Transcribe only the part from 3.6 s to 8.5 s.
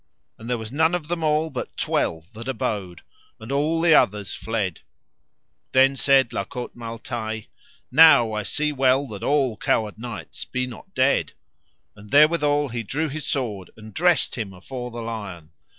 the other fled. Then said La Cote Male Taile: Now I